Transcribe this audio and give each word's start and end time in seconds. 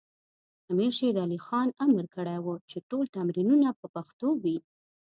امیر 0.71 0.91
شیر 0.97 1.15
علی 1.23 1.39
خان 1.45 1.67
امر 1.85 2.05
کړی 2.15 2.37
و 2.41 2.47
چې 2.69 2.77
ټول 2.89 3.05
تمرینونه 3.15 3.67
په 3.79 3.87
پښتو 3.95 4.27
وي. 4.43 4.57